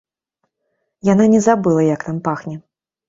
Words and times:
Яна 1.11 1.25
не 1.35 1.41
забыла, 1.49 1.81
як 1.93 2.07
там 2.09 2.17
пахне. 2.29 2.55